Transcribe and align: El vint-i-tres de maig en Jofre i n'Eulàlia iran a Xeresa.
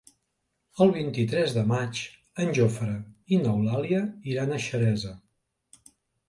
El 0.85 0.93
vint-i-tres 0.93 1.53
de 1.57 1.63
maig 1.71 2.01
en 2.45 2.55
Jofre 2.59 2.95
i 3.37 3.39
n'Eulàlia 3.43 4.01
iran 4.33 4.57
a 4.57 4.59
Xeresa. 4.65 5.13